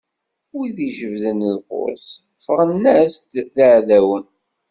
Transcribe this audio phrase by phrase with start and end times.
[0.55, 2.05] Wid ijebbden lqus
[2.43, 4.25] ffɣen-as-d d iɛdawen.